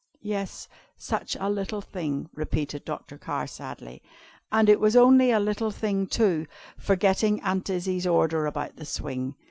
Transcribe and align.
"Yes, 0.23 0.67
such 0.97 1.37
a 1.39 1.47
little 1.47 1.79
thing!" 1.79 2.27
repeated 2.33 2.83
Dr. 2.85 3.19
Carr, 3.19 3.45
sadly. 3.45 4.01
"And 4.51 4.67
it 4.67 4.79
was 4.79 4.95
only 4.95 5.29
a 5.29 5.39
little 5.39 5.69
thing, 5.69 6.07
too, 6.07 6.47
forgetting 6.75 7.39
Aunt 7.43 7.69
Izzie's 7.69 8.07
order 8.07 8.47
about 8.47 8.77
the 8.77 8.85
swing. 8.85 9.35